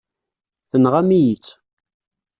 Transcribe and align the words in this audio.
Tenɣam-iyi-tt. 0.69 1.53